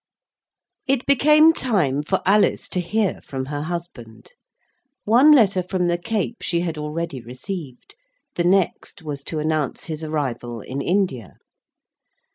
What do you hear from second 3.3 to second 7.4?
her husband. One letter from the Cape she had already